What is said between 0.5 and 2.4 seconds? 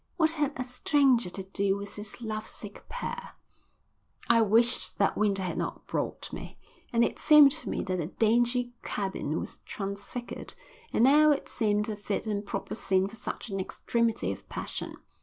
a stranger to do with this